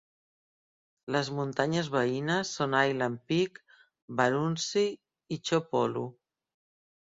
Les 1.15 1.27
muntanyes 1.39 1.89
veïnes 1.97 2.55
són 2.61 2.73
Island 2.79 3.21
Peak, 3.33 3.61
Baruntse 4.23 4.87
i 4.89 5.41
Cho 5.51 5.63
Polu. 5.71 6.11